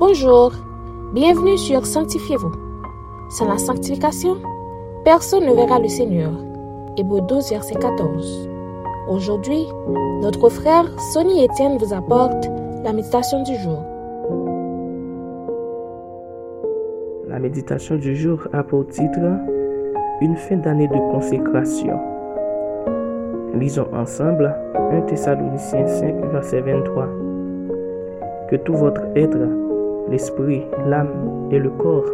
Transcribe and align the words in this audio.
Bonjour, 0.00 0.52
bienvenue 1.12 1.58
sur 1.58 1.84
Sanctifiez-vous. 1.84 2.52
Sans 3.28 3.46
la 3.46 3.58
sanctification, 3.58 4.38
personne 5.04 5.44
ne 5.44 5.52
verra 5.52 5.78
le 5.78 5.88
Seigneur. 5.88 6.32
Hébreu 6.96 7.20
12, 7.20 7.50
verset 7.50 7.74
14. 7.74 8.48
Aujourd'hui, 9.10 9.66
notre 10.22 10.48
frère 10.48 10.86
Sonny 11.12 11.44
Etienne 11.44 11.76
vous 11.76 11.92
apporte 11.92 12.48
la 12.82 12.94
méditation 12.94 13.42
du 13.42 13.54
jour. 13.56 13.76
La 17.28 17.38
méditation 17.38 17.96
du 17.96 18.16
jour 18.16 18.48
a 18.54 18.62
pour 18.62 18.86
titre 18.86 19.20
Une 20.22 20.36
fin 20.38 20.56
d'année 20.56 20.88
de 20.88 21.12
consécration. 21.12 22.00
Lisons 23.52 23.88
ensemble 23.92 24.56
1 24.92 25.02
Thessaloniciens 25.02 25.86
5, 25.86 26.14
verset 26.32 26.62
23. 26.62 27.06
Que 28.48 28.56
tout 28.56 28.74
votre 28.74 29.02
être, 29.14 29.36
l'esprit, 30.10 30.62
l'âme 30.86 31.48
et 31.50 31.58
le 31.58 31.70
corps 31.70 32.10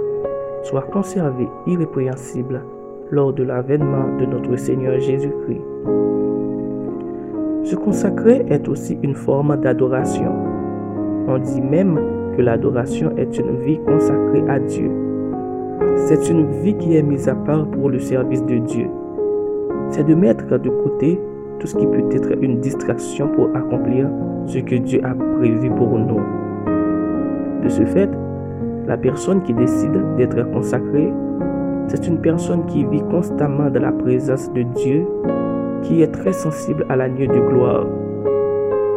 soient 0.62 0.83
conservés 0.83 1.48
irrépréhensibles 1.66 2.62
lors 3.11 3.33
de 3.33 3.43
l'avènement 3.43 4.16
de 4.19 4.27
notre 4.27 4.57
Seigneur 4.57 4.98
Jésus-Christ. 5.01 5.62
Se 7.65 7.77
consacrer 7.77 8.45
est 8.48 8.69
aussi 8.69 8.98
une 9.02 9.15
forme 9.15 9.57
d'adoration. 9.57 10.33
On 11.29 11.38
dit 11.38 11.61
même 11.61 11.98
que 12.37 12.43
l'adoration 12.43 13.16
est 13.16 13.38
une 13.38 13.59
vie 13.62 13.80
consacrée 13.87 14.45
à 14.49 14.59
Dieu. 14.60 14.91
C'est 15.97 16.29
une 16.30 16.47
vie 16.63 16.77
qui 16.77 16.97
est 16.97 17.02
mise 17.02 17.29
à 17.29 17.35
part 17.35 17.66
pour 17.66 17.91
le 17.91 17.99
service 17.99 18.45
de 18.45 18.59
Dieu. 18.59 18.88
C'est 19.91 20.05
de 20.05 20.15
mettre 20.15 20.59
de 20.59 20.69
côté 20.69 21.21
tout 21.59 21.66
ce 21.66 21.77
qui 21.77 21.87
peut 21.87 22.05
être 22.13 22.33
une 22.43 22.60
distraction 22.60 23.29
pour 23.29 23.49
accomplir 23.57 24.09
ce 24.47 24.59
que 24.59 24.77
Dieu 24.77 25.01
a 25.05 25.15
prévu 25.38 25.71
pour 25.71 25.99
nous. 25.99 26.21
De 27.66 27.70
ce 27.70 27.84
fait, 27.84 28.09
la 28.87 28.97
personne 28.97 29.43
qui 29.43 29.52
décide 29.52 30.15
d'être 30.16 30.48
consacrée, 30.52 31.12
c'est 31.88 32.07
une 32.07 32.21
personne 32.21 32.65
qui 32.66 32.85
vit 32.85 33.02
constamment 33.10 33.68
dans 33.71 33.82
la 33.82 33.91
présence 33.91 34.52
de 34.52 34.63
Dieu, 34.63 35.04
qui 35.82 36.01
est 36.01 36.13
très 36.13 36.32
sensible 36.32 36.87
à 36.88 36.95
l'agneau 36.95 37.26
de 37.26 37.41
gloire. 37.41 37.87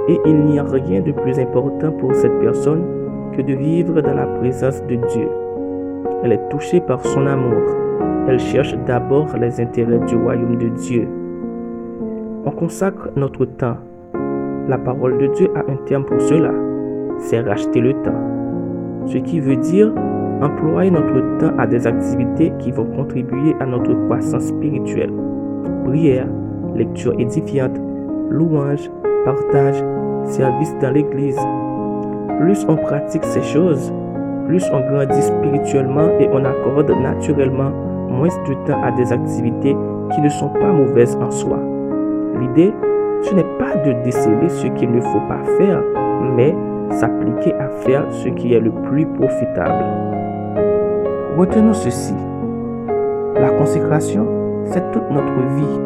Et 0.07 0.19
il 0.23 0.45
n'y 0.45 0.59
a 0.59 0.63
rien 0.63 1.01
de 1.01 1.11
plus 1.11 1.39
important 1.39 1.91
pour 1.93 2.13
cette 2.13 2.39
personne 2.41 2.83
que 3.35 3.41
de 3.41 3.53
vivre 3.53 4.01
dans 4.01 4.13
la 4.13 4.27
présence 4.27 4.83
de 4.83 4.97
Dieu. 4.97 5.29
Elle 6.23 6.33
est 6.33 6.49
touchée 6.49 6.79
par 6.79 7.03
son 7.03 7.25
amour. 7.25 7.63
Elle 8.27 8.39
cherche 8.39 8.75
d'abord 8.85 9.35
les 9.35 9.59
intérêts 9.59 10.05
du 10.05 10.15
royaume 10.15 10.57
de 10.57 10.69
Dieu. 10.69 11.07
On 12.45 12.51
consacre 12.51 13.09
notre 13.15 13.45
temps. 13.45 13.77
La 14.67 14.77
parole 14.77 15.17
de 15.17 15.25
Dieu 15.25 15.49
a 15.55 15.61
un 15.61 15.77
terme 15.87 16.05
pour 16.05 16.21
cela. 16.21 16.51
C'est 17.17 17.41
racheter 17.41 17.81
le 17.81 17.93
temps. 18.03 18.28
Ce 19.09 19.17
qui 19.17 19.39
veut 19.39 19.55
dire 19.55 19.91
employer 20.39 20.91
notre 20.91 21.37
temps 21.39 21.57
à 21.57 21.65
des 21.65 21.87
activités 21.87 22.53
qui 22.59 22.71
vont 22.71 22.85
contribuer 22.85 23.55
à 23.59 23.65
notre 23.65 23.91
croissance 24.05 24.43
spirituelle. 24.43 25.11
Prière, 25.83 26.27
lecture 26.75 27.19
édifiante, 27.19 27.75
louange, 28.29 28.87
partage, 29.25 29.83
service 30.25 30.75
dans 30.79 30.91
l'église. 30.91 31.39
Plus 32.39 32.63
on 32.69 32.75
pratique 32.75 33.23
ces 33.25 33.41
choses, 33.41 33.91
plus 34.47 34.63
on 34.71 34.79
grandit 34.91 35.23
spirituellement 35.23 36.09
et 36.19 36.29
on 36.31 36.45
accorde 36.45 36.91
naturellement 36.91 37.71
moins 38.09 38.27
de 38.27 38.53
temps 38.67 38.81
à 38.83 38.91
des 38.91 39.11
activités 39.11 39.75
qui 40.13 40.21
ne 40.21 40.29
sont 40.29 40.49
pas 40.49 40.71
mauvaises 40.71 41.17
en 41.19 41.31
soi. 41.31 41.59
L'idée, 42.39 42.71
ce 43.23 43.33
n'est 43.33 43.57
pas 43.57 43.75
de 43.83 44.03
déceler 44.03 44.49
ce 44.49 44.67
qu'il 44.67 44.91
ne 44.91 45.01
faut 45.01 45.27
pas 45.27 45.41
faire, 45.57 45.81
mais 46.35 46.55
s'appliquer 46.91 47.53
à 47.55 47.69
faire 47.69 48.05
ce 48.11 48.29
qui 48.29 48.53
est 48.53 48.59
le 48.59 48.71
plus 48.71 49.05
profitable. 49.05 49.85
Retenons 51.37 51.73
ceci. 51.73 52.13
La 53.35 53.49
consécration, 53.51 54.27
c'est 54.65 54.91
toute 54.91 55.09
notre 55.09 55.39
vie. 55.55 55.79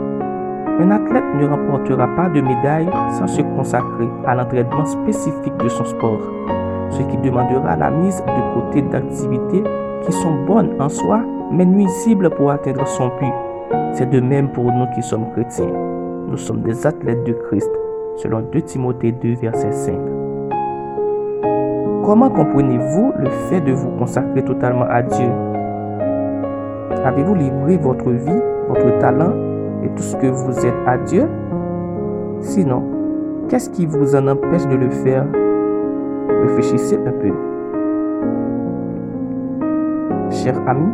Un 0.79 0.89
athlète 0.89 1.23
ne 1.39 1.47
remportera 1.47 2.07
pas 2.15 2.29
de 2.29 2.41
médaille 2.41 2.89
sans 3.11 3.27
se 3.27 3.41
consacrer 3.41 4.09
à 4.25 4.33
l'entraînement 4.33 4.85
spécifique 4.85 5.55
de 5.57 5.69
son 5.69 5.85
sport, 5.85 6.19
ce 6.89 7.03
qui 7.03 7.17
demandera 7.17 7.75
la 7.75 7.91
mise 7.91 8.21
de 8.21 8.53
côté 8.53 8.81
d'activités 8.81 9.63
qui 10.03 10.11
sont 10.11 10.45
bonnes 10.45 10.81
en 10.81 10.89
soi, 10.89 11.21
mais 11.51 11.65
nuisibles 11.65 12.31
pour 12.31 12.51
atteindre 12.51 12.87
son 12.87 13.09
but. 13.19 13.33
C'est 13.93 14.09
de 14.09 14.19
même 14.19 14.51
pour 14.51 14.65
nous 14.65 14.87
qui 14.95 15.03
sommes 15.03 15.29
chrétiens. 15.33 15.71
Nous 16.27 16.37
sommes 16.37 16.61
des 16.61 16.87
athlètes 16.87 17.23
de 17.25 17.33
Christ, 17.33 17.69
selon 18.17 18.41
2 18.41 18.61
Timothée 18.61 19.11
2, 19.11 19.35
verset 19.35 19.71
5. 19.71 20.12
Comment 22.03 22.29
comprenez-vous 22.29 23.13
le 23.17 23.29
fait 23.49 23.61
de 23.61 23.71
vous 23.71 23.89
consacrer 23.91 24.43
totalement 24.43 24.83
à 24.89 25.01
Dieu? 25.01 25.29
Avez-vous 27.05 27.33
livré 27.33 27.77
votre 27.77 28.09
vie, 28.09 28.41
votre 28.67 28.99
talent 28.99 29.31
et 29.83 29.87
tout 29.87 30.03
ce 30.03 30.17
que 30.17 30.27
vous 30.27 30.65
êtes 30.65 30.75
à 30.85 30.97
Dieu? 30.97 31.23
Sinon, 32.41 32.83
qu'est-ce 33.47 33.69
qui 33.69 33.85
vous 33.85 34.17
en 34.17 34.27
empêche 34.27 34.67
de 34.67 34.75
le 34.75 34.89
faire? 34.89 35.25
Réfléchissez 36.41 36.99
un 37.05 37.11
peu. 37.13 37.31
Chers 40.29 40.59
amis, 40.67 40.91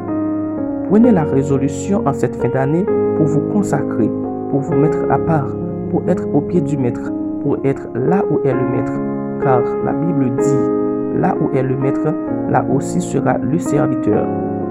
prenez 0.90 1.12
la 1.12 1.24
résolution 1.24 2.03
en 2.06 2.14
cette 2.14 2.36
fin 2.36 2.50
d'année 2.50 2.86
pour 3.18 3.25
vous 3.25 3.42
consacrer, 3.52 4.12
pour 4.52 4.59
vous 4.59 4.75
mettre 4.75 5.00
à 5.09 5.18
part, 5.18 5.50
pour 5.90 6.03
être 6.08 6.28
au 6.36 6.42
pied 6.42 6.62
du 6.62 6.78
maître, 6.78 7.12
pour 7.42 7.58
être 7.64 7.90
là 7.96 8.24
où 8.30 8.40
est 8.48 8.53
le 8.53 8.69
maître. 8.69 8.94
Car 9.42 9.62
la 9.86 9.94
Bible 9.94 10.36
dit, 10.36 10.79
là 11.19 11.35
où 11.40 11.56
est 11.56 11.63
le 11.63 11.75
maître, 11.75 12.13
là 12.50 12.66
aussi 12.74 13.02
sera 13.02 13.38
le 13.38 13.59
serviteur. 13.59 14.25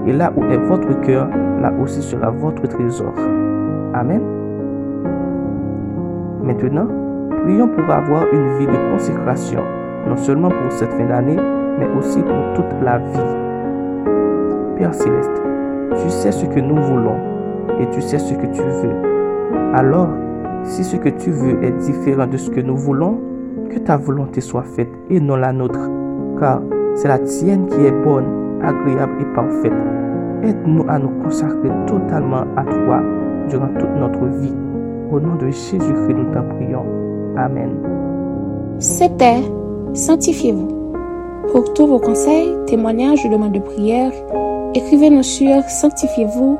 Et 0.05 0.13
là 0.13 0.31
où 0.35 0.43
est 0.45 0.57
votre 0.57 0.99
cœur, 1.01 1.27
là 1.61 1.71
aussi 1.81 2.01
sera 2.01 2.31
votre 2.31 2.63
trésor. 2.67 3.13
Amen. 3.93 4.21
Maintenant, 6.43 6.87
prions 7.43 7.67
pour 7.67 7.93
avoir 7.93 8.23
une 8.33 8.57
vie 8.57 8.65
de 8.65 8.91
consécration, 8.91 9.61
non 10.07 10.15
seulement 10.15 10.49
pour 10.49 10.71
cette 10.71 10.91
fin 10.93 11.05
d'année, 11.05 11.37
mais 11.77 11.87
aussi 11.97 12.21
pour 12.21 12.53
toute 12.55 12.81
la 12.83 12.97
vie. 12.97 13.35
Père 14.77 14.93
céleste, 14.93 15.41
tu 16.01 16.09
sais 16.09 16.31
ce 16.31 16.45
que 16.45 16.59
nous 16.59 16.81
voulons 16.81 17.17
et 17.79 17.87
tu 17.89 18.01
sais 18.01 18.17
ce 18.17 18.33
que 18.33 18.47
tu 18.47 18.61
veux. 18.61 19.73
Alors, 19.73 20.09
si 20.63 20.83
ce 20.83 20.97
que 20.97 21.09
tu 21.09 21.31
veux 21.31 21.63
est 21.63 21.71
différent 21.71 22.27
de 22.27 22.37
ce 22.37 22.49
que 22.49 22.61
nous 22.61 22.75
voulons, 22.75 23.19
que 23.69 23.77
ta 23.79 23.97
volonté 23.97 24.41
soit 24.41 24.63
faite 24.63 24.89
et 25.09 25.19
non 25.19 25.35
la 25.35 25.53
nôtre, 25.53 25.79
car 26.39 26.61
c'est 26.95 27.07
la 27.07 27.19
tienne 27.19 27.67
qui 27.67 27.85
est 27.85 28.03
bonne, 28.03 28.59
agréable 28.61 29.13
et 29.21 29.35
parfaite. 29.35 29.73
Aide-nous 30.43 30.85
à 30.87 30.99
nous 30.99 31.09
consacrer 31.23 31.69
totalement 31.87 32.43
à 32.55 32.63
toi 32.63 33.01
durant 33.49 33.67
toute 33.79 33.95
notre 33.97 34.25
vie. 34.39 34.55
Au 35.11 35.19
nom 35.19 35.35
de 35.35 35.47
Jésus-Christ, 35.47 36.15
nous 36.15 36.33
t'en 36.33 36.43
prions. 36.55 36.85
Amen. 37.37 37.71
C'était 38.79 39.41
Sanctifiez-vous. 39.93 40.67
Pour 41.51 41.73
tous 41.73 41.87
vos 41.87 41.99
conseils, 41.99 42.53
témoignages 42.67 43.25
ou 43.25 43.29
demandes 43.29 43.53
de 43.53 43.59
prière, 43.59 44.11
écrivez-nous 44.75 45.23
sur 45.23 45.63
sanctifiez-vous 45.63 46.57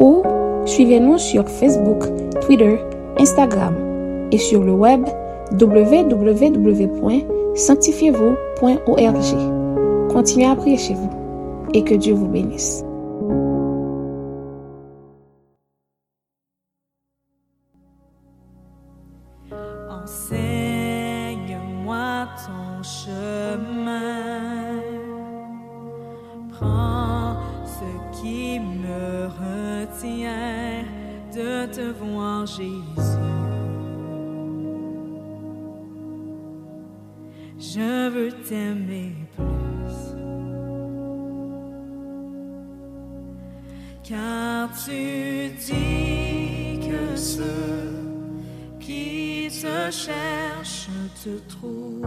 ou 0.00 0.22
suivez-nous 0.64 1.18
sur 1.18 1.48
Facebook, 1.48 2.04
Twitter, 2.40 2.78
Instagram 3.18 3.74
et 4.30 4.38
sur 4.38 4.62
le 4.62 4.72
web 4.72 5.04
www.sanctifiez-vous.org. 7.58 10.12
Continuez 10.12 10.46
à 10.46 10.54
prier 10.54 10.78
chez 10.78 10.94
vous 10.94 11.10
et 11.74 11.82
que 11.82 11.94
Dieu 11.94 12.14
vous 12.14 12.28
bénisse. 12.28 12.84
Enseigne-moi 19.90 22.28
ton 22.46 22.80
chemin. 22.82 24.80
Prends 26.50 27.36
ce 27.64 28.20
qui 28.20 28.60
me 28.60 29.26
retient 29.26 30.84
de 31.34 31.66
te 31.66 31.90
voir, 32.00 32.46
Jésus. 32.46 33.47
Je 37.58 38.08
veux 38.08 38.32
t'aimer 38.48 39.14
plus. 39.34 40.14
Car 44.04 44.70
tu 44.84 45.50
dis 45.66 46.78
que 46.88 47.16
ceux 47.16 47.98
qui 48.78 49.48
te 49.50 49.90
cherchent 49.90 50.88
te 51.24 51.36
trouvent. 51.48 52.06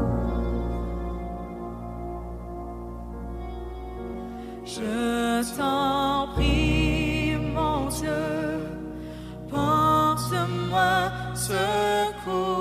Je 4.65 5.57
t'en 5.57 6.27
prie, 6.33 7.35
mon 7.53 7.89
Dieu, 7.89 8.09
porte-moi 9.49 11.11
secours. 11.35 12.60